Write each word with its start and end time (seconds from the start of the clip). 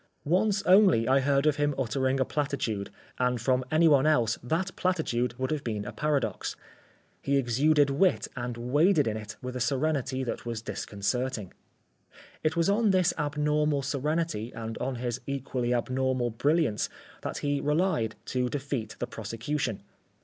Once 0.25 0.63
only 0.63 1.07
I 1.07 1.19
heard 1.19 1.45
of 1.45 1.57
him 1.57 1.75
uttering 1.77 2.19
a 2.19 2.25
platitude 2.25 2.89
and 3.19 3.39
from 3.39 3.63
any 3.69 3.87
one 3.87 4.07
else 4.07 4.39
that 4.41 4.75
platitude 4.75 5.37
would 5.37 5.51
have 5.51 5.63
been 5.63 5.85
a 5.85 5.91
paradox. 5.91 6.55
He 7.21 7.37
exuded 7.37 7.91
wit 7.91 8.27
and 8.35 8.57
waded 8.57 9.05
in 9.05 9.15
it 9.15 9.35
with 9.43 9.55
a 9.55 9.59
serenity 9.59 10.23
that 10.23 10.43
was 10.43 10.63
disconcerting. 10.63 11.53
It 12.43 12.55
was 12.55 12.67
on 12.67 12.89
this 12.89 13.13
abnormal 13.15 13.83
serenity 13.83 14.51
and 14.55 14.75
on 14.79 14.95
his 14.95 15.21
equally 15.27 15.71
abnormal 15.71 16.31
brilliance 16.31 16.89
that 17.21 17.37
he 17.37 17.61
relied 17.61 18.15
to 18.25 18.49
defeat 18.49 18.95
the 18.97 19.05
prosecution. 19.05 19.83